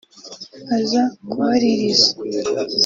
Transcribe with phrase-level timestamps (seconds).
[0.77, 2.09] aza kubaririza